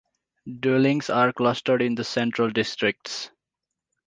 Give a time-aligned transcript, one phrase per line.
[0.61, 3.29] Dwellings are clustered in the central districts.